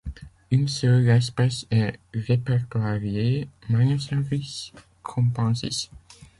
[0.49, 5.91] Une seule espèce est répertoriée, Magnosaurus combensis.